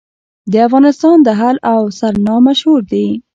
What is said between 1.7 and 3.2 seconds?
او سرنا مشهور دي